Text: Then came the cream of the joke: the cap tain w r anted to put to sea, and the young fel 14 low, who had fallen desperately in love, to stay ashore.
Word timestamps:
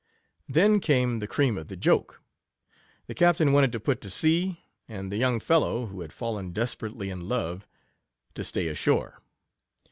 Then 0.49 0.79
came 0.79 1.19
the 1.19 1.27
cream 1.27 1.59
of 1.59 1.67
the 1.67 1.75
joke: 1.77 2.23
the 3.05 3.13
cap 3.13 3.37
tain 3.37 3.49
w 3.49 3.57
r 3.57 3.61
anted 3.61 3.71
to 3.73 3.79
put 3.79 4.01
to 4.01 4.09
sea, 4.09 4.65
and 4.87 5.11
the 5.11 5.17
young 5.17 5.39
fel 5.39 5.59
14 5.61 5.75
low, 5.75 5.85
who 5.89 6.01
had 6.01 6.11
fallen 6.11 6.49
desperately 6.53 7.11
in 7.11 7.29
love, 7.29 7.67
to 8.33 8.43
stay 8.43 8.67
ashore. 8.69 9.21